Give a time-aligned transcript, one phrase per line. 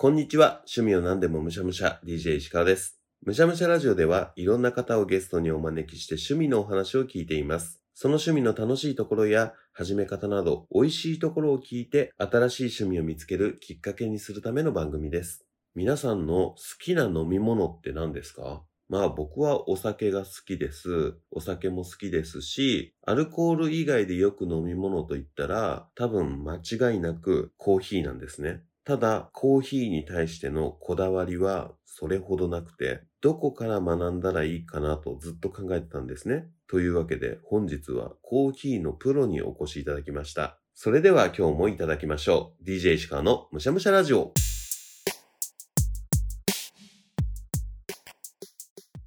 [0.00, 0.62] こんにちは。
[0.72, 3.00] 趣味を何でもむしゃむしゃ、DJ 石川です。
[3.26, 7.80] むしゃむしゃラジオではいろんな方をゲストにお招きして趣味のお話を聞いています。
[7.94, 15.44] その趣味の楽しいところや始め方など美味しいところを聞いて新しい趣味を見つけるきっかけにするための番組です。
[15.74, 18.62] 皆さんの好きな飲み物って何ですか？
[18.88, 21.16] まあ僕はお酒が好きです。
[21.32, 28.62] お酒も好きですし、アルコール以外でよく飲み物と言ったら多分間違いなくコーヒーなんですね。
[28.88, 36.46] ただ、コーヒーに対してのこだわりはそれほどなくて、どこから学んだらいいかなとずっと考えてたんですね。
[36.66, 40.58] というわけで本日はコーヒーのプロにお越しいただきました。
[40.72, 42.64] それでは今日もいただきましょう。
[42.64, 44.32] DJ 石川のむしゃむしゃラジオ。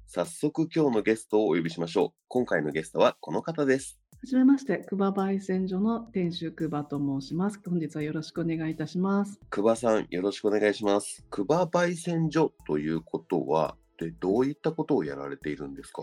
[0.06, 2.18] 早速今日のゲストをお呼びしましょう。
[2.28, 4.01] 今回のゲストはこの方です。
[4.22, 7.60] はじめまして、クバ焙煎所の店主クバと申します。
[7.68, 9.40] 本日はよろしくお願いいたします。
[9.50, 11.26] 久保さん、よろしくお願いします。
[11.28, 16.02] 久保焙煎所ということは、でどういったことをやられているんですか？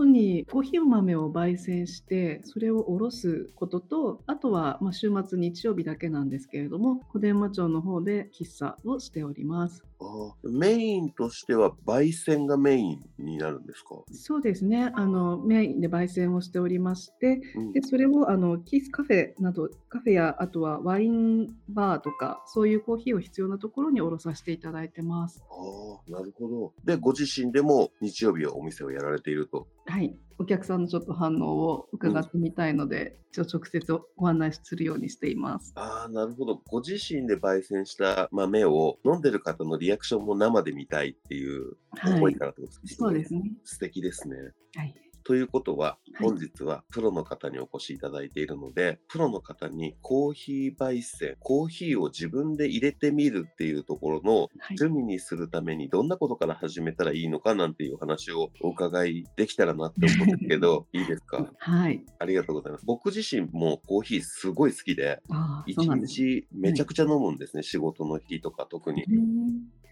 [0.00, 9.84] 主にコーヒー豆を焙煎して、それをおろすことと、あとはまあ週末日曜日だけなんですけれども、小伝馬町の方で喫茶をしております。
[10.00, 25.44] あーメインとしては焙煎がメインになるんですか、そうですね、あのメインで焙煎をしておりまして、うんでそれをあのキースカフェなど、カフェやあとはワインバーとか、そういうコーヒーを必要なところにおろさせていただいてます。
[25.50, 26.72] ああ、なるほど。
[26.82, 29.68] で、ご自身でも日曜日はお店をやられていると。
[29.90, 35.72] はい、お客さんのちょっと反応を伺ってみたいので、一応直接ご案内するようにしています。
[35.74, 36.62] ああ、なるほど。
[36.68, 42.94] ご自身で焙煎した豆を飲んでる方のリアクションも生で見たいっていう思いからとですね。
[42.96, 43.42] そうですね。
[43.64, 44.36] 素敵ですね。
[44.76, 44.94] はい。
[45.24, 54.76] ということは、はい本日はプロの方にお越しいただいているので、プロの方にコーヒー焙煎、コーヒーを自分で入れてみるっていうところのはい。
[54.78, 61.50] 趣味にするためにどんなことから始めたらいいのかなんていうお話をお伺いできたらなって思うんですけど、 いいですか？
[61.56, 62.04] はい。
[62.18, 62.84] ありがとうございます。
[62.84, 65.22] 僕自身もコーヒーすごい好きで、
[65.66, 65.78] 一。
[65.88, 69.04] 日めちゃくちゃ飲むんですね、仕事の日とか特に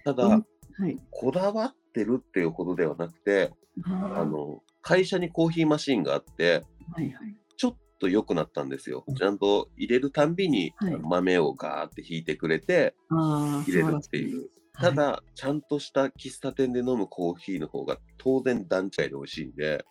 [0.05, 0.47] ただうん、
[0.77, 0.99] はい。
[1.11, 3.51] こだわってるっていうほどではなくて、
[3.85, 7.37] ああの、会社にコーヒーマシンがあって、はいはい。
[7.57, 9.05] ちょっと良くなったんですよ。
[9.17, 14.49] ちゃんと入れるたんびにはい豆をガーって引いてくれてああ、入れるっていう。
[14.81, 19.85] ただ、はちゃんとした喫茶店で飲むコーヒーの方が当然段違いで美味しいんで、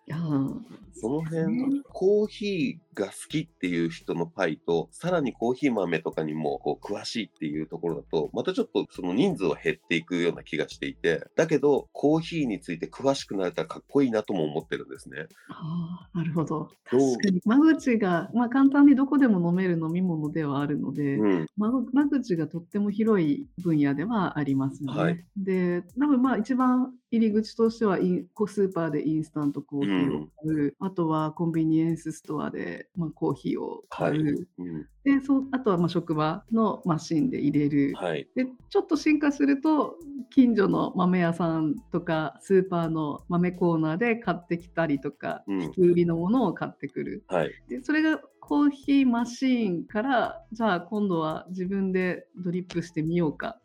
[0.93, 15.27] その辺コーヒーが好きっていう人のパイと、さらにコーヒー豆とかにもこう詳しいっていうところだと、またちょっとその人数は減っていくような気がしていて、だけど、コーヒーについて詳しくなれたらかっこいいなとも思ってるんですね。
[15.49, 16.69] ああ、なるほど。
[16.85, 17.41] 確かに。
[17.45, 21.45] 間口が、まあ、簡単にどこでも飲める飲み物ではあるので、うん。
[21.57, 24.93] 間間口がとっても広い分野ではありますね。
[24.93, 34.87] はいで、多分まあ一番入り口としてはインスーパーでインスタントコーヒーを買う、あとはコンビニエンスストアで、まあ、コーヒーを買う、はいうん。
[35.05, 37.93] でそうあとはまあ職場のマシンで入れる。
[37.95, 38.27] はい。
[38.35, 39.95] でちょっと進化すると
[40.29, 47.51] 近所の豆屋さんとかスーパーの豆コーナーで買ってきたりとかうん引き売りのものを買ってくるはい。
[47.69, 53.57] でそれがコーヒーマシーンからじゃあ今度は自分でドリップしてみようか。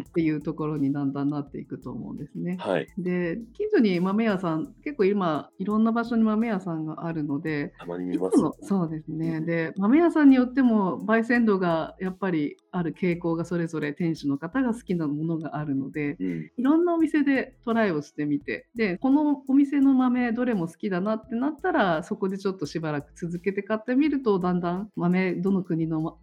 [0.00, 2.56] っていうところにだんだんなっていくと思うんですね。
[2.58, 2.86] はい。
[2.96, 8.38] で近所に豆屋さん結構今いろんな場所に豆屋さんがあるのでたまに見います。
[8.62, 16.50] そうですねで豆屋さんによっても焙煎度がやっぱりある傾向がそれぞれ店主の方が好きなものがあるのでうん。
[16.56, 26.18] いろんなお店でトライをしてみてでこのお店の豆どれも好きだなってなったらそこでちょっとしばらく続けて買ってみるとだんだん豆どの国の、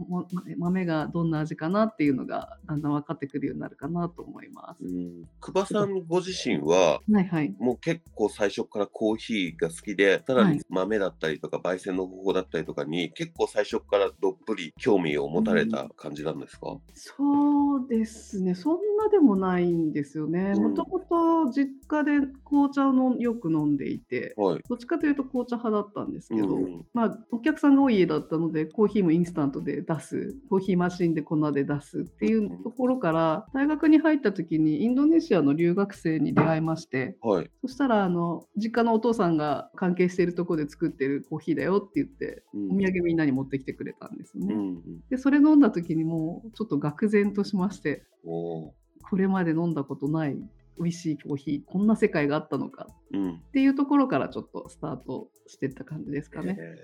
[0.57, 4.85] 豆がどんな味かなっていうのがだんだん分かってくるようになるかなと思います。
[4.85, 5.23] うん。
[5.41, 20.53] 久保さんご自身は、はいはいもう結構最初からコーヒーが好きで、さらにはい豆だったりとか、焙煎の方法だったりとかに、結構最初からどっぷり興味を持たれた感じなんですか、そうですね、そんなでもないんですよね。
[20.55, 22.11] うんもともと実家で
[22.43, 24.63] 紅茶をよく飲んでいて、はい。
[24.67, 37.51] どっちかというと紅茶派だったんですけど、うんまあ、お客さんが多い家だったので、コーヒーもインスタントで出す、コーヒーマシンで粉で出すっていうところから、大学に入った時にインドネシアの留学生に出会いまして、はい。
[37.61, 44.53] そしたらあの実家のお父さんが関係しているところで作ってるコーヒーだよって言って、うんお土産みんなに持ってきてくれたんですよね。
[44.53, 44.81] うんうん。
[45.09, 48.73] でそれ飲んだ時にもうちょっと愕然としましてこ
[49.15, 50.37] れまで飲んだことない
[50.77, 53.33] 美味しいコーヒーこんな世界があったのかうん。
[53.35, 56.57] っていうところからちょっとスタートしていった感じですかね。
[56.59, 56.75] へ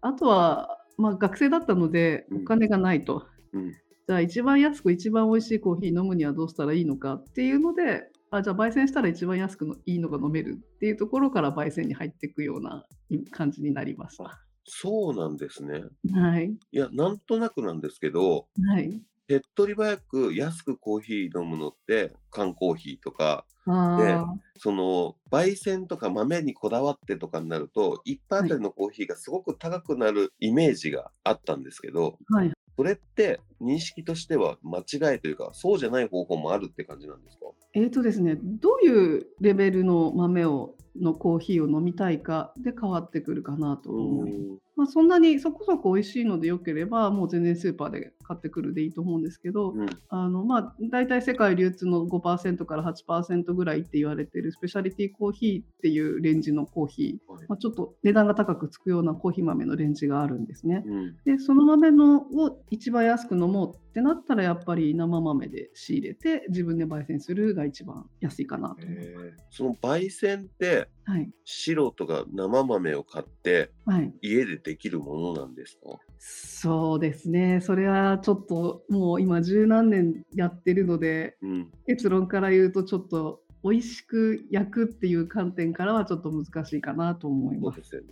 [0.00, 3.76] あとは、まあ、学生だったのでうんお金がないと、うんじ
[4.10, 12.84] じゃあ一番安く一番美味しいコーヒー飲むにはどうしたらいいのかっていうので、あじゃあ焙煎したら一番安くのいいのが飲めるっていうところから焙煎に入っていくような
[13.30, 14.44] 感じになりました。
[14.64, 15.82] そうなんですね。
[16.12, 16.46] はい。
[16.50, 19.00] いや、なんとなくなんですけど、はい。
[19.30, 24.24] 手っ取り早く安くコーヒー飲むのって缶コーヒーとか、あ
[24.58, 32.52] その焙煎とか豆にこだわってとかになると、一杯あたりのコーヒーがすごく高くなるイメージがあったんですけど、あ、はい。
[32.76, 37.46] それって認識としては間違いというか、そうじゃない方法もあるって感じなんですか？
[37.72, 44.62] えーとですね、どういうレベルの豆をのコーヒーを飲みたいかで変わってくるかなと思います。
[44.76, 49.86] まあ、そんなにそこそこ美味しいのでよければもう全然スーパーで買ってくるでいいと思うんですけど、うん。
[50.08, 57.46] あのまあ、大体世界流通の5%から8%ぐらいって言われてるスペシャリティコーヒーっていうレンジのコーヒー、はい。
[57.48, 60.82] まあ、ちょっと値段が高くつくようなコーヒー豆のレンジがあるんですね。
[60.86, 61.16] うん。
[61.24, 69.34] でその豆のを一番安く飲もうってなったらやっぱり生豆で仕入れて自分で焙煎するが一番安いかなと思います。
[69.50, 75.98] その焙煎ってはい白とか生豆を買ってはい、家でできるものなんですか？
[76.18, 81.70] そうですね、それはちょっともう今十何年やってるのでうん。
[81.86, 87.80] 結論から言うとちょっと美味しく焼くっていう観点からはちょっと難しいかなと思いそうます。
[87.80, 88.08] ですよね。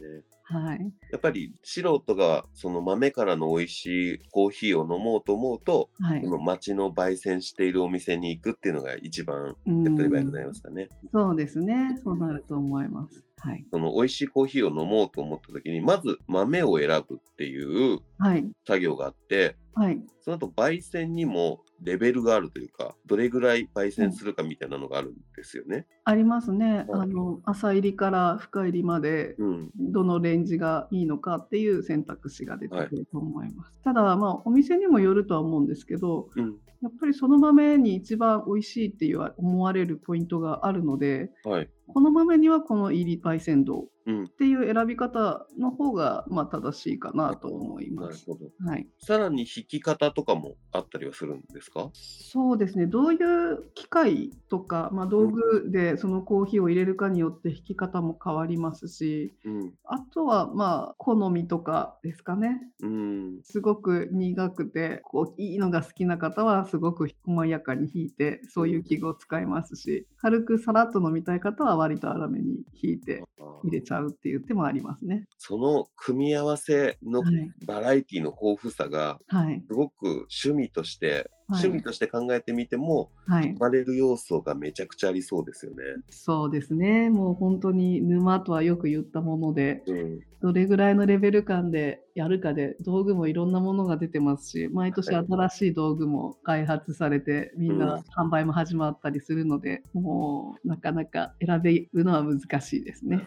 [0.50, 6.22] はい、やっぱり素人がその豆からの美味しいコーヒーを飲もうと思うと、はい。
[6.22, 9.84] この町の焙煎しているお店に行くっていうのが一番うん。
[9.84, 10.88] 手っ取り早くなりますかね。
[11.12, 13.22] そうですね、そうなると思います。
[13.40, 25.86] はい、その美味しいコーヒーを飲もうと思った時に、まず豆を選ぶっていうはい、作業があって、はい、その後焙煎にもレベルがあるというか、どれぐらい焙煎するかみたいなのがあるんですよね。
[26.04, 26.78] ありますね。
[26.78, 29.70] はいあの浅入りから深入りまでうん。
[29.78, 33.80] どのレンジがいいのかっていう選択肢が出てくると思います。
[33.82, 36.56] ただ、まあ、お店にもよるとは思うんですけど、うん。
[36.82, 41.70] やっぱりその豆に一番美味しいっていう思われるポイントがあるので、はい。
[41.86, 43.88] この豆にはこの入り焙煎度うん。
[44.06, 48.28] っていう選び方の方がまあ正しいかなと思います。
[48.28, 48.70] なるほど。
[48.70, 51.90] はい、さらに引き方とかもあったりはするんですか？
[51.94, 59.74] そうですね、どういう機械とか、まあ、道具でそのコーヒーを入れるかによって引き方も変わりますし、うん。
[59.84, 62.60] あとはまあ好みとかですかね。
[62.82, 63.40] うん。
[63.42, 73.22] すごく苦くてこういいのが好きな方はすごく細やかに引いてそういう器具を使いますし軽くさらっと飲みたい方は割と粗めに引いて
[73.64, 75.26] 入れちゃうっていう手もありますね。
[75.36, 85.82] その組み合わせのはい、バラエティの豊富さがはい、すごく趣味として、はい趣味として考えてみてもはい生、まれる要素がめちゃくちゃありそうですよね。
[86.10, 90.20] そうですねもう本当に沼とはよく言ったものでうん。
[90.40, 103.26] どれぐらいのレベル感でやるかで道具もいろんなものが出てますし毎年はい新しい道具も開発されてみんうんな販売も始まったりするので、もうなかなか選べるのは難しいですね。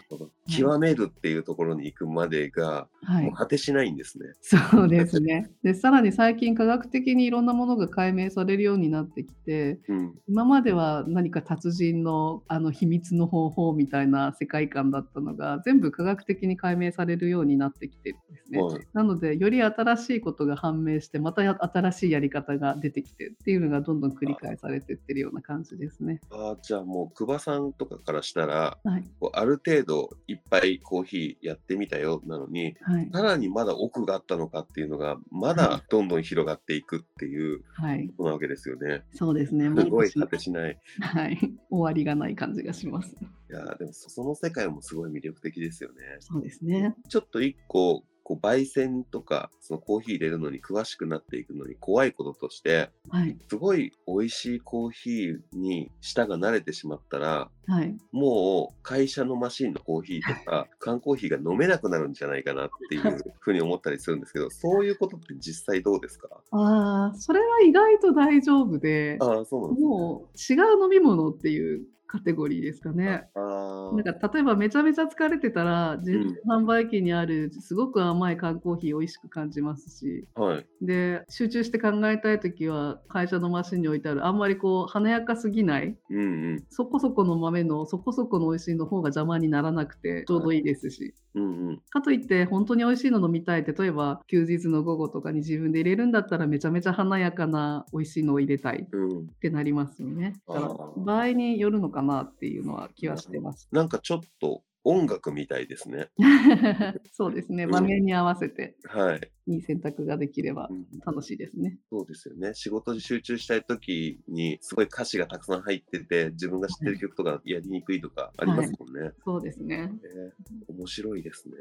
[0.49, 4.25] 極めるっていうところに行くまでが、はいもう、果てしないんですね。
[4.41, 5.49] そうですね。
[5.63, 10.13] でさらに最近科学的にいろんなものが解明されるようになってきてうん。
[10.27, 18.61] 今までは何か達人のあの秘密の方法みたいな世界観だったのが全部科学的に解明されるようになってきてるんですね。
[18.61, 18.87] はい。
[18.93, 26.19] なのでより新しいことが判明してまたや新しいやり方が出てきてっていうのがどんどん繰り返されていってるような感じですね。
[26.31, 39.03] あーじゃあもう、久保さんとかからしたら、はい、こうある程度いっぱいコーヒーやってみたよなのに、はい、さらにまだ奥があったのかっていうのが、まだどんどん広がっていくっていうはい、ことなわけですよね。
[39.13, 39.69] そうですね。
[39.75, 40.79] すごい果てしない。
[40.99, 41.37] はい、
[41.69, 43.15] 終わりがない感じがします。
[43.49, 45.95] いやーでもそその世界もすごい魅力的ですよね。
[46.19, 46.95] そうですね。
[47.09, 66.27] ちょっと一個、こう焙煎とかそのコーヒー入れるのに詳しくなっていくのに怖いこととして、はい、すごい美味しいコーヒーに舌が慣れてしまったら、はい、もう会社のマシンのコーヒーとか缶コーヒーが飲めなくなるんじゃないかなっていうふうに思ったりするんですけど、 そういうことって実際どうですか？
[66.51, 69.87] ああ、それは意外と大丈夫で、ああ、そうなんですね。
[69.87, 73.29] もう違う飲み物っていうカテゴリーですかね。
[73.35, 76.11] なんか例えばめちゃめちゃ疲れてたら自
[76.45, 80.67] 動販売機にあるすごく甘い缶コーヒー美味しく感じますしはい。
[80.81, 86.21] で集中して考えたい時は会社のマシンに置いてあるあんまりこう華やかすぎないうんう
[86.55, 86.63] ん。
[86.69, 91.81] そこそこの豆のそこそこの美味しいの方が邪魔にならなくてちょうどいいですしうんうん。
[91.89, 99.19] かといって本当に美味しいの飲みたい例えば休日の午後とかに自分で入れるんだったらめちゃめちゃ華やかな美味しいのを入れたいうん。
[99.21, 103.67] ってなりますよねだから場合によるのかなっていうのは気はしてます。
[103.71, 106.09] なんかちょっと音楽みたいですね。
[107.13, 107.65] そうですね。
[107.65, 109.31] うん場面に合わせてはい。
[109.47, 111.79] いい選択ができればうん楽しいですね。
[111.89, 112.53] そうですよね。
[112.53, 119.11] 仕事に集中したい時に、すごい歌詞がたくさん入ってて、自分が知ってる曲とかやりにくいとかありますもんね。
[119.23, 119.91] そうですね。
[120.03, 120.31] えー
[120.67, 121.55] 面白いですね。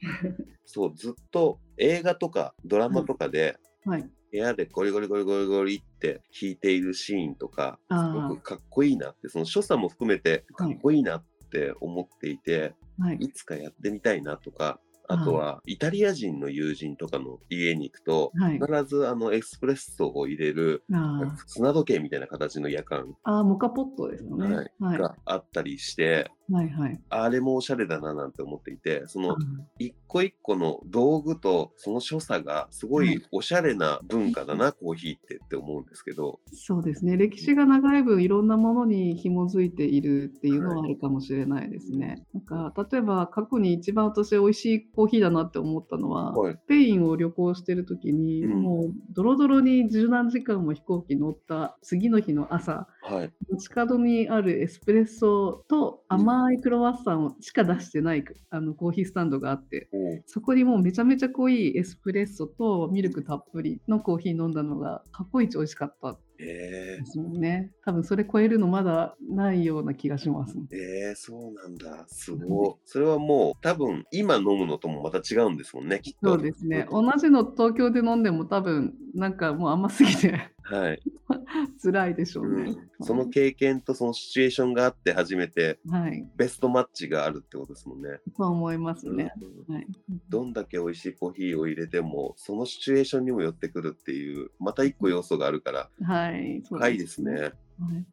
[0.64, 4.02] そう、ずっと映画とかドラマとかで、はい。
[4.30, 13.16] 部屋でゴリゴリゴリゴリゴリって弾いているシーンとか、すあごくかっこいいなって、その所作も含めてかっこいいなって思っていて、あ、はい。
[13.16, 18.60] いつかやってみたいなとか、あとはイタリア人の友人とかの家に行くと、はい。
[18.60, 24.54] 必ずあのエスプレッソを入れるあ砂時計みたいな形の夜間あ、モカポットですよね。
[24.54, 24.98] はいはい。
[24.98, 26.68] があったりして、はい。
[26.68, 27.00] はい。
[27.08, 29.36] あれもおしゃれだななんて思っていて、そのあ
[29.78, 37.16] 一個一個の道具とその所作がすごいおしゃれな文化だな、コーヒーってって思うんですけど、そうですね。
[37.16, 42.26] 歴史が長い分、いろんなものに紐づいているっていうのはあるかもしれないですね。
[42.34, 53.32] なんか、例えば過去に一番私美味しいコーヒーだなって思ったのは、はいスペインを旅行してる時に、うんもうドロドロに十何時間も飛行機乗った次の日の朝、はい。
[53.50, 59.88] 街角にあるエスプレッソと甘いクロワッサンをしか出してないあのコーヒースタンドがあって、
[60.26, 67.70] そこにもうめちゃめちゃ濃いエスプレッソとミルクたっぷりのコーヒー飲んだのが過去一美味しかったえですもんね。
[67.84, 70.56] 多分それ超えるのまだないような気がします。
[70.56, 72.04] ー、えー、そうなんだ。
[72.08, 72.74] すごい。
[72.84, 76.30] それはもう多分今飲むのともまた違うんですもんね、きっと。
[76.30, 76.86] そうですね。
[76.90, 81.02] 同じの東京で飲んでも多分なんかもう甘すぎてはい、
[81.82, 82.90] 辛いでしょううねん。。
[83.00, 86.24] その経験とそのシチュエーションがあって初めてはい。
[86.36, 88.20] ベストマッチがあるってことですもんね。
[88.36, 89.32] そう思いますね。
[89.68, 89.86] うんはい。
[90.28, 96.29] どんだけ美味しいコーヒーを入れても、そのシチュエーションにも寄ってくるっていう、また一個要素があるから、はい。
[96.64, 97.52] そう深いですね。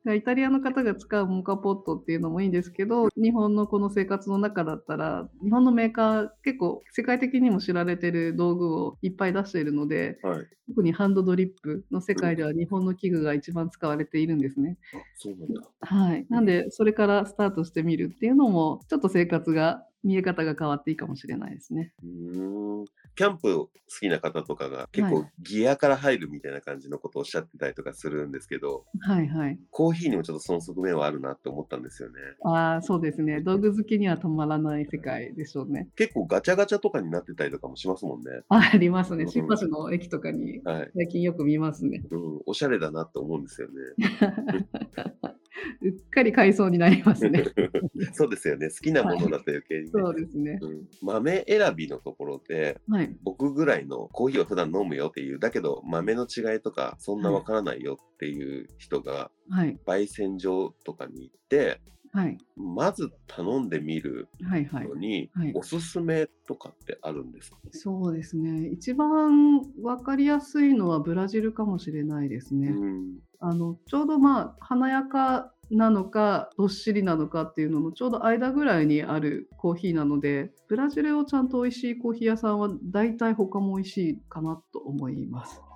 [0.05, 10.47] はい、イタリアの方が使うモカポットっていうのもいいんですけど日本のこの生活の中だったら日本のメーカー結構世界的にも知られてる道具をいっぱい出しているのではい。
[10.69, 14.77] 特にハンドドリップの世界では日本の器具が一番使われているんですね。
[14.93, 15.61] あ、そうなんだ。
[15.79, 21.93] はい、なんでそれからスタートしてみるっていうのもちょっと生活が見え方が変わっていいかもしれないですね。
[22.03, 22.85] うーん。
[23.17, 23.69] キャンプ好
[23.99, 29.57] きな方とかが結構はいギアから入るみたいな感じのことをおっしゃってたりとかするんですけど、はいはい。
[29.71, 32.15] コーヒーにもちょっとその側面はあるなって思ったんですよね。
[32.43, 33.41] ああそうですね。
[33.41, 35.87] 道具好きにはたまらない世界でしょうね。
[35.95, 38.41] 結構ガチャガチャとかになってたりとかもしますもんね。
[38.49, 39.23] あありますね。
[39.23, 40.91] うん新橋の駅とかにはい。
[40.95, 42.03] 最近よく見ますね。
[42.11, 43.73] うん、おしゃれだなって思うんですよね。
[45.81, 47.43] うっかり買いそうになりますね。
[48.13, 48.69] そうですよね。
[48.69, 50.59] 好きなものだと余計にね、そうですね。
[50.61, 53.15] うん、豆選びのところではい。
[53.23, 59.77] 僕ぐらいのコーヒーを普段飲むよっていうだけど豆の違いとかそんなわからないよっていう人がはい。
[59.85, 61.79] 焙煎所とかに行って
[62.13, 62.37] はい。
[62.55, 64.65] まず頼んでみるはい。
[64.65, 64.95] はいの。
[64.95, 67.57] に、はいおすすめとかってあるんですか？
[67.71, 68.69] そうですね。
[68.69, 72.69] 一番わかりやすいのはブラジルかもしれないですね。
[72.69, 85.66] うんあのちょうどまあ華やかなのかどっしりなのかっていうののちょうど間ぐらいにあるコーヒーなのでブラジルをちゃんと美味しいコーヒー屋さんは大体他も美味しいかなと思います。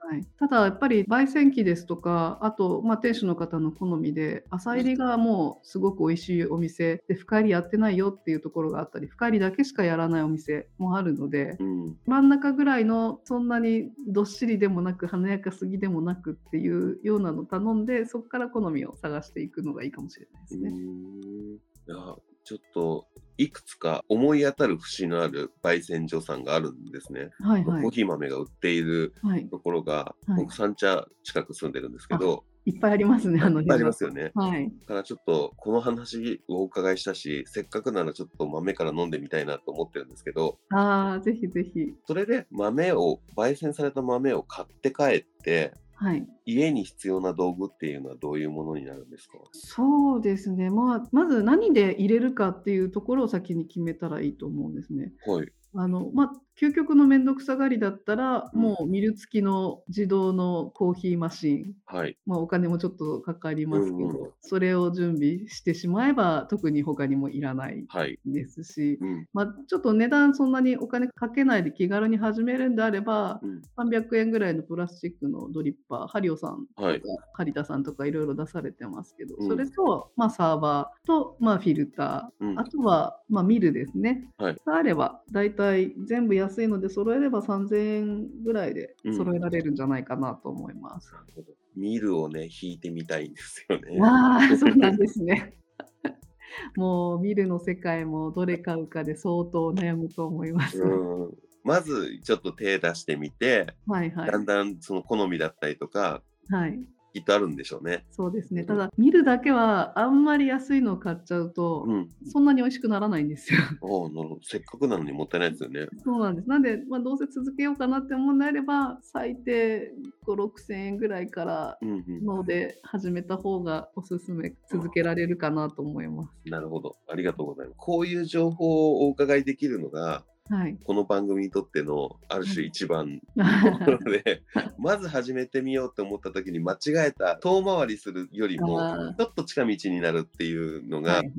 [0.00, 11.96] はい、ただやっぱり焙煎機ですとかあと、まあ、店主の方の好みで朝入りがもうすごく美味しいお店で深入りやってないよっていうところがあったり深入りだけしかやらないお店もあるのでうん。
[12.06, 20.70] 真ん中ぐらいのそんなにどっしりでもなく華やかすぎでもなくっていうようなのを頼んでそこから好みを探していくのがいいかもしれないですね。
[20.70, 21.96] いや
[22.44, 23.06] ちょっと
[23.38, 27.30] いくつか思い当たる節のある焙煎所さんがあるんですね。
[27.40, 27.82] はいはい。
[27.82, 30.36] コーヒー豆が売っているはい、ところが、はい。
[30.36, 34.30] 僕三茶近く住んでるんですけど、いっぱいありますねあのいっぱいありますよね。
[34.34, 41.94] はい、だからちょっとこの話をお伺いしたし、せっかくならちょっと豆から飲んでみたいなと思ってるんですけど、ああぜひぜひ。
[42.06, 45.72] それで豆を、焙煎された豆を買って帰って、
[46.02, 49.38] はい家に必要な道具っていうのはどういうものになるんですか？
[49.52, 55.12] そうですね、まあ、まず何で入れるかっていうところを先に決めたらいいと思うんですね。
[55.26, 55.52] はい。
[55.74, 62.16] あのまあ、究極の面倒くさがりだったら、うんもうミル付きの自動のコーヒーマシンはい。
[62.26, 68.18] まあ、お金もちょっとかかりますけど、うんうんそれを準備してしまえば特に他にもいらないはい。
[68.26, 69.28] ですし、うん。
[69.32, 73.62] まあ、ちょっと値段そんなにお金かけないで気軽に始めるんであれば、うん。
[73.78, 77.02] 300円ぐらいのプラスチックのドリッパー、ハリオさんとか、はい。
[77.34, 84.28] カリタさんとかいろいろ出されてますけど、うんそれと、まあ、サーバーと、まあ、フィルター、うんあとは、まあ、ミルですね。
[84.36, 91.12] はいがあれば、だいたい全部安いので揃えれば3000円ぐらいで揃えられるんじゃないかなと思います。
[91.12, 91.52] なるほど。
[91.76, 94.00] ミルをね、引いてみたいんですよね。
[94.02, 95.54] ああ、そうなんですね。
[96.76, 100.82] もうミルの世界もどれ買うかで相当悩むと思います。
[100.82, 101.38] うん。
[101.64, 104.38] まずちょっと手出してみて、はいはいだ。
[104.38, 106.78] んだんその好みだったりとか、はい。
[107.12, 108.04] きっとあるんでしょうね。
[108.10, 108.62] そうですね。
[108.62, 112.08] うんただ、見るだけはあんまり安いのを買っちゃうと、うん。
[112.26, 113.60] そんなに美味しくならないんですよ。
[113.80, 114.40] おーなるほど。
[114.42, 115.88] せっかくなのにもったいないですよね。
[116.04, 116.48] そうなんです。
[116.48, 119.92] なんで、まあ、どうせ続けようかなって思うんであれば、最低
[120.26, 121.78] 5、6千円ぐらいから。
[121.82, 126.30] ので始めた方がおすすめ、続けられるかなと思います。
[126.46, 126.96] なるほど。
[127.08, 127.76] ありがとうございます。
[127.78, 130.76] こういう情報をお伺いできるのが、はい。
[130.84, 133.44] この番組にとってのある種一番は
[133.78, 134.42] なので、
[134.78, 141.32] まず始めてみようと思った時に間違えた遠回りするよりもちょっと近道になるっていうのがい。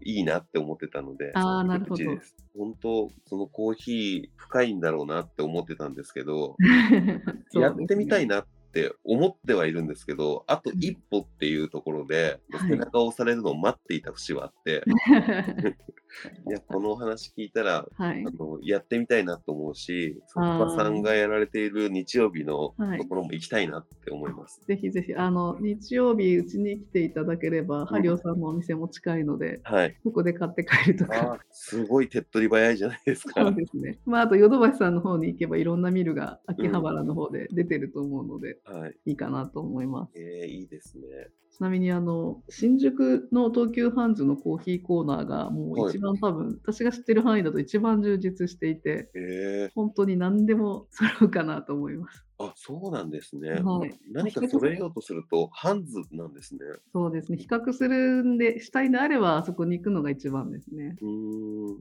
[0.00, 2.04] いいなって思ってたので、あーなるほど。
[2.56, 6.56] 本当そのコーヒー深いんだろうなって思ってたんですけど、
[7.52, 8.36] やってみたいな。
[8.36, 14.82] なって思ってはいるんですけど、あと一歩っていうところではい背中を押されるのを待っていた節はあって、
[16.48, 18.30] いやこのお話聞いたらはいあ。
[18.30, 24.60] のやってみたいなと思うし、そあーのおばさんがやられている日曜日のはいところも行きたいなって思います。
[24.66, 29.96] ぜひぜひ、あの、日曜日、うちに来ていただければ、ハリオさんのお店も近いので、はい。
[30.02, 31.14] そこで買って帰るとあか。
[31.34, 33.42] ーすごい手っ取り早いじゃないですか。
[33.42, 33.98] そうですね。
[34.04, 38.96] まあ、あと、ヨドバシさんの方に行けば、いろんなミルが秋葉原の方で出てると思うので、はい。
[39.06, 40.12] いいかなと思います。
[40.16, 41.04] えー、いいですね。
[41.50, 52.24] ちなみに、あの、新宿の東急ハンズのコーヒーコーナーが、もうはい一番多分、私が知ってる範囲だと一番充実していて、えー、本当に何でも揃うかなと思います。
[52.38, 53.50] あ、そうなんですね。
[53.50, 56.60] はい何か揃えようとすると、ハンズなんですね。
[56.92, 57.38] そうですね。
[57.38, 60.96] 比較するんで、したいんであれば、あそこに行くのが一番ですね。
[61.00, 61.80] うーん。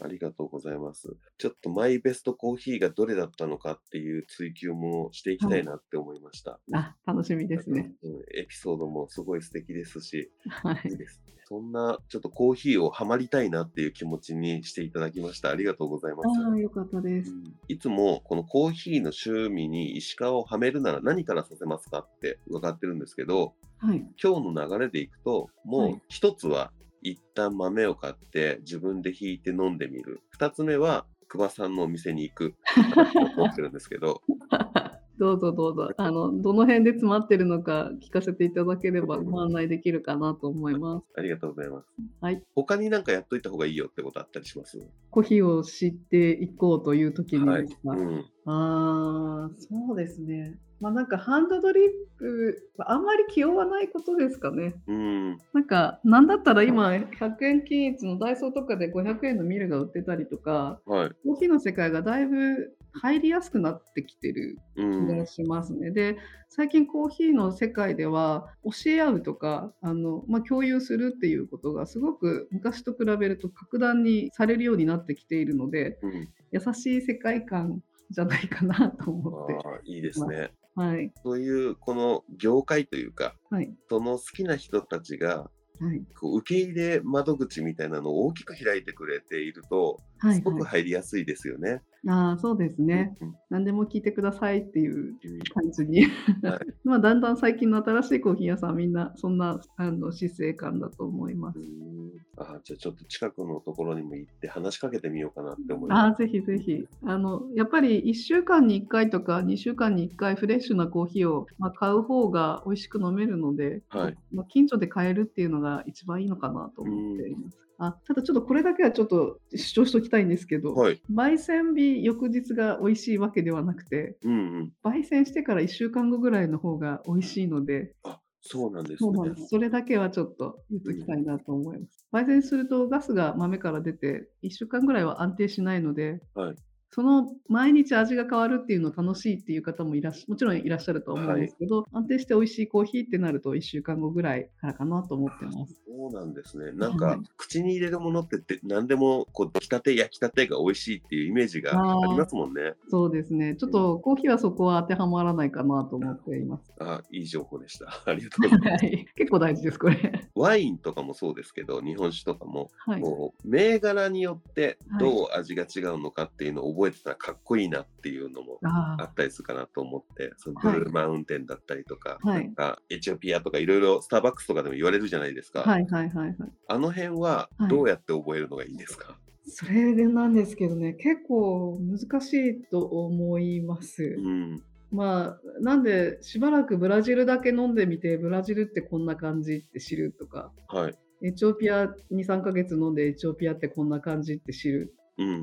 [0.00, 1.16] ありがとうございます。
[1.38, 6.60] ちょっとマイベストコーヒーがどれだったのかっていう追求もしていきたいなって思いました。
[6.72, 7.92] あ、楽しみですね。
[8.02, 10.96] うん、エピソードもすごい素敵ですし、はいいい。
[10.96, 11.34] ですね。
[11.48, 15.50] そんなちょっとコーヒーをハマりたいなっていう気持ちにしていただきました。
[15.50, 16.26] ありがとうございます。
[16.46, 17.32] ああ、よかったです。
[17.68, 24.04] いつもこのコーヒーの趣味に石川をはめるなら何からさせますかって伺ってるんですけど、はい。
[24.22, 26.70] 今日の流れでいくと、もうはい一つは
[27.02, 30.20] 一旦豆を買って自分でひいて飲んでみる。
[30.30, 32.54] 二つ目は久保さんのお店に行く。
[33.36, 34.22] 思ってるんですけど、
[35.18, 35.90] どうぞどうぞ。
[35.96, 41.04] あの、どの辺で詰まってるのか聞かせていただければご案内できるかなと思います。
[41.16, 41.88] ありがとうございます。
[42.20, 42.42] はい。
[42.54, 44.78] 他になんかやっといた方がいいよってことあったりします？
[45.10, 47.90] コーヒーを知っていこうという時にはいですか？。
[47.90, 48.24] うん。
[48.46, 50.56] ああ、そうですね。
[50.80, 51.82] まあなんかハンドドリッ
[52.18, 54.74] プ、あんまり気負わないことですかね。
[54.86, 55.38] うん。
[55.52, 61.10] なんか、なんだったら今、100円均一のダイソーとかで500円のミルが売ってたりとか、はい。
[61.24, 65.26] コーヒーの世界がだいぶ入りやすくなってきてるう気んが。
[65.26, 65.90] しますね。
[65.90, 66.16] で、
[66.48, 79.90] 最近コーヒーの世界では教え合うとか、あのまあ、共有するっていうことがすごく昔と比べると格段にされるようになってきているので、うん、優しい世界観じゃないかなと思って。
[79.90, 80.50] いいですね。
[80.78, 81.12] はい。
[81.24, 83.74] そういうこの業界というか、はい。
[83.88, 86.02] その好きな人たちがはい。
[86.20, 90.82] こう受け入れ窓口みたいなのを大きく開いてくれていると、はい、すごくはい。
[90.82, 91.82] 入りやすいですよね。
[92.06, 93.16] ああ、そうですね。
[93.20, 96.02] うん何でも聞いてくださいっていううん感じに。
[96.42, 101.62] はい まあ、だんだん最近の新しいコーヒー屋さんみんなそんなあの姿勢感だと思いますう。
[101.62, 106.86] んあじゃあちょっと近くのところにも行って話しかけてみようかなって思いあまあ、ぜひぜひ。
[107.02, 117.67] あの、やっぱり1週間に1回とか2週間に1回フレッシュなコーヒーを、まあ、買う方が美味しく飲めるので、はいまあ、近所で買えるっていうのが一番いいのかなと思っています。
[117.78, 120.80] あただちょっとこれだけはちょっと主張しておきたいんですけど、す。
[120.80, 121.00] はい。
[121.14, 124.72] 焙煎日翌日が美味しいわけではなくて、うんうん。
[124.82, 132.06] 焙煎してから1週間後ぐらいの方が美味しいので、あそうなんですねそれだけはちょっと言っときたいなと思います。
[132.12, 136.56] 焙煎するとガスが豆から出て、1週間ぐらいは安定しないので、はい
[136.90, 145.82] その毎日味が変わるっていうの楽しいっていう方もいらっしもちろんいらっしゃるとは思うんですけど、安定して美味しいコーヒーってなると1週間後ぐらいからかなと思ってます。
[145.86, 146.72] そうなんですね。
[146.72, 152.74] なんかはい、口に入れるものってって何でもこう出来たて焼きたてが美味しいっていうイメージがありますもんね。
[152.90, 153.56] そうですね。
[153.56, 156.72] ちょっとコーヒーはそこは当てはまらないかなと思っています。
[156.80, 157.86] あいい情報でした。
[158.06, 158.84] ありがとうございます。
[158.84, 160.28] はい結構大事です、これ。
[160.34, 163.00] ワインとかもそうですけど、日本酒とかも、はい。
[163.00, 175.62] もう銘柄によってどう味が違うのかっていうのを覚えてたらかっこいいなっていうのもああったりするかなと思って、そのはいブルーマウンテンだったりとか、はいなんかエチオピアとかいろいろスターバックスとかでも言われるじゃないですか。
[175.62, 176.36] はいはいはいはい。
[176.68, 184.16] あの辺ははいどうやって覚えるのがいいですか、それでなんですけどね、結構難しいと思います。
[184.18, 184.62] うん。
[184.90, 190.94] まあ、なんで、しばらくブラジルだけ飲んでみて、ブラジルってこんな感じって知るとか、はい。
[191.22, 194.97] エチオピア2、3ヶ月飲んでエチオピアってこんな感じって知るうん。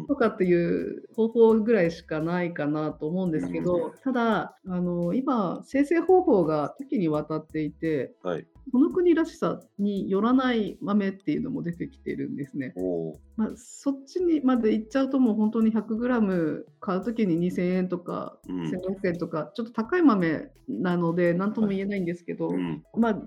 [0.07, 8.47] とかっていう方法ぐらいしかないかなと思うんですけうど、ただ、あの、今、生成方法が多岐にわたっていて、はい。
[8.71, 12.73] この国らしさによらない豆っていうのも出てきてるんですね。
[12.75, 18.61] おーまあ、そっちにまで行っちゃうともう本当に 100g 買うときに2000円とかうん。
[18.71, 22.83] 1500円とかちょっと高い豆なので何とも言えないんですけど、うん。
[22.97, 23.17] まあ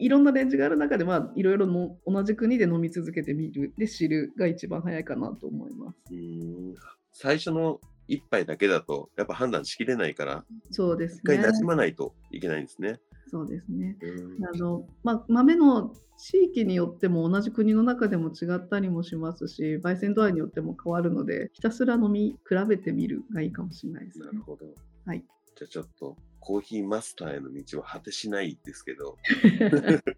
[0.00, 5.97] いろんなレンジがある中でまあいろいろの同じ国で飲み続けてみるで知るが一番早いかなと思います。
[6.10, 6.74] うーん
[7.12, 11.44] 最初の一杯だけだと、やっぱ判断しきれないから、そうです一回ね。
[11.44, 13.00] 馴染まないといけないんですね。
[13.30, 13.98] そうですね。
[14.00, 14.06] う
[14.40, 24.32] んあのまあ、豆の地域によっても同じ国の中でも違ったりもしますし焙煎度合いによっても変わるのでひたすら飲み比べてみるがいいかもしれないですねな。
[24.32, 24.66] るほど。
[25.06, 25.24] はい。
[25.56, 29.16] じゃあちょっと、コーヒーマスターへの道は果てしないですけど、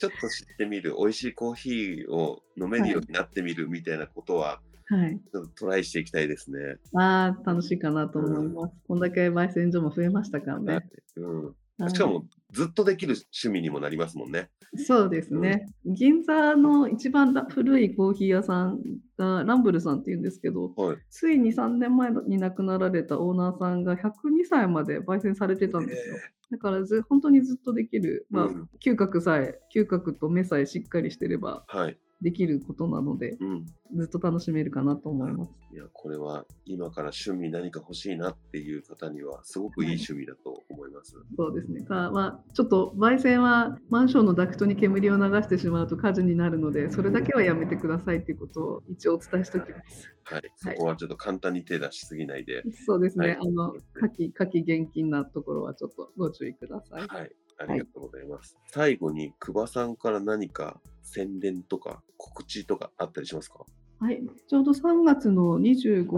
[0.00, 5.20] ちょっと知ってみる、美味しいコーヒーを飲めるようになってみるみたいなことは、はい。
[5.30, 6.76] ちょっとトライしていきたいですね。
[6.98, 8.74] ああ、楽しいかなと思います。
[8.88, 10.80] こんだけ焙煎所も増えましたからはいね。
[11.16, 14.48] うん、はいしかも、ずっとできる趣味にもなりますもんね。
[14.76, 15.66] そうですね。
[15.84, 18.80] 銀座の一番だ古いコーヒー屋さん
[19.20, 20.96] がランブルさんっていうんですけど、はい。
[21.10, 26.16] ついに3年前に亡くなられたオーナーさんが102歳まで焙煎されてたんですよ。
[26.50, 31.98] だからず本当にずっとできる、まあうん嗅覚さえ、嗅覚と目さえしっかりしてればはい。
[32.22, 33.66] できることなので、うん。
[33.94, 35.52] ずっと楽しめるかなと思います。
[35.72, 40.59] いや、これは今から趣味何か欲しいなっていう方には、すごくいい趣味だと思い
[41.00, 41.16] ます。
[41.36, 41.80] そうですね。
[41.82, 50.08] かまあ、ちょっと焙煎はマンションのダクトに煙を流してしまうと火事になるので、それだけはやめてくださいっていうことを一応お伝えしておきます。
[50.24, 50.42] はい。
[50.56, 52.62] そこはちょっと簡単に手出しすぎないで。
[52.86, 53.28] そうですね。
[53.28, 57.06] はいあの、火器、火器厳禁なところはちょっとご注意ください。
[57.06, 57.30] はい。
[57.58, 58.56] ありがとうございます。
[58.68, 63.66] 最後に、久保さんから何か宣伝とか告知とかあったりしますか？
[63.98, 66.08] はい、ちょうど3月の25、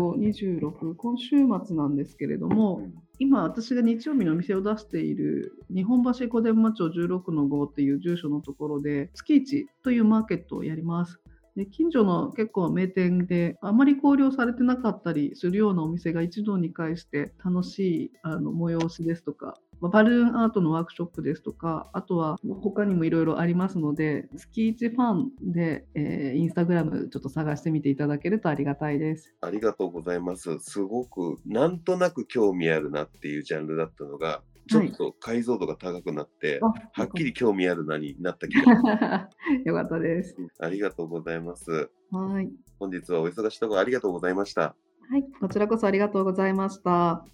[0.60, 1.30] 26、今週
[1.66, 2.86] 末なんですけれども、
[3.22, 11.20] 今、私が日曜日のお店を出している日本橋小伝馬町16の5っていう住所のところで、月市というマーケットをやります。
[11.54, 29.32] で近所の結構名店であまり考慮されてなかったりするようなお店が一堂に会して楽しいあの催しですとかバルーンアートのワークショップですとかあとは他にもいろいろありますので月一ファンで、えーインスタグラムちょっと探してみていただけるとありがたいです。
[29.40, 30.58] ありがとうございます。
[30.58, 36.66] すごく、なんとなく興味あるなっていうジャンルだったのが、ちょっと解像度が高くなって、あ
[37.00, 39.28] はっきり興味あるなになった気が
[39.64, 40.36] よかったです。
[40.58, 41.90] ありがとうございます。
[42.10, 42.50] はい。
[42.78, 44.74] 本日はお忙しいところありがとうございました。
[45.10, 47.24] はい、こちらこそありがとうございました。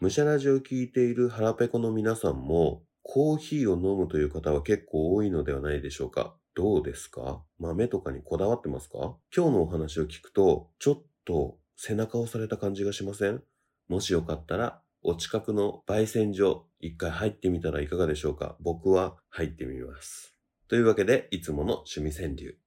[0.00, 7.42] むしゃラジを聞いている腹ペコの皆さんも、コーヒーを飲むという方は結構多いのではないでしょうかどうですか？
[7.58, 9.16] 豆とかにこだわってますか？
[9.36, 13.42] 今日のお話を聞くと、ちょっと背中をされた感じがしません？
[13.88, 18.56] もしよかったら、お近くの焙煎所、一回入ってみたらいかがでしょうか？
[18.60, 20.34] 僕は入ってみます。
[20.68, 22.58] というわけで、いつもの趣味川柳。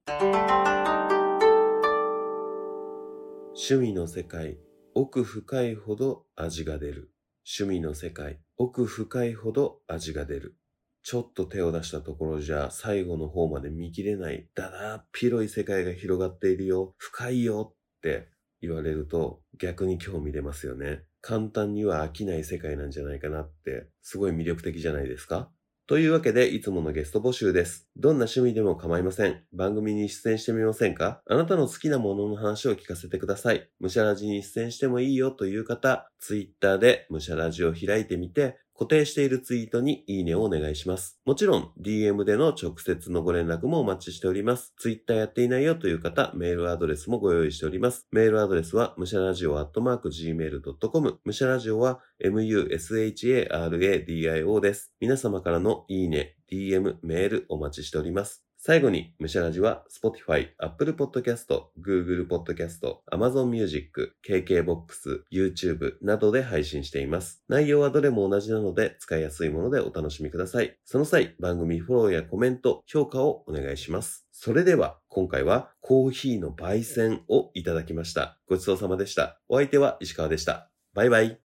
[3.55, 4.59] 趣味の世界、
[4.93, 7.09] 奥深いほど味が出る。
[7.45, 10.57] 趣味の世界、奥深いほど味が出る。
[11.03, 18.29] ちょっと手を出したところじゃ最後の方まで見切れない、だだっ広い世界が広がっているよ、深いよって
[18.61, 21.03] 言われると逆に興味出ますよね。
[21.19, 25.51] 簡単には飽きない世界なんじゃないかなって、すごい魅力的じゃないですか？
[25.93, 27.87] というわけで、いつものゲスト募集です。
[27.95, 29.43] どんな趣味でも構いません。
[29.53, 31.21] 番組に出演してみませんか？
[31.27, 33.69] あなたの好きなものの話を聞かせてください。
[33.79, 41.19] むしゃらじに出演してもいいよという方、ツイッターでむしゃらじを開いてみて、固定しているツイートにいいねをお願いします。
[41.25, 44.73] もちろん、DM での直接のご連絡もお待ちしております。
[44.77, 48.07] ツイッターやっていないよという方、メールアドレスもご用意しております。
[48.11, 51.19] メールアドレスは、むしゃらじお gmail.com。
[51.23, 54.93] むしゃらじおは、musharadio です。
[54.99, 58.52] 皆様からのいいね、DM、メールお待ちしております。
[58.65, 61.47] 最後に、むしゃらじは Spotify、Apple Podcast、
[61.85, 62.79] Google Podcast、
[63.11, 67.43] Amazon Music、KKBOX、YouTube などで配信しています。
[67.49, 70.77] 内容はどれも同じなので使いやすいものでお楽しみください。
[70.85, 74.25] その際、番組フォローやコメント、評価をお願いします。
[74.31, 78.39] それでは、今回はコーヒーの焙煎をいただきました。
[78.47, 79.41] ごちそうさまでした。
[79.49, 80.71] お相手は石川でした。
[80.93, 81.37] バイバイ。